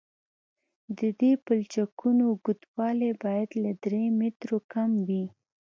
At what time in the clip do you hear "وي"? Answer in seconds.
5.07-5.25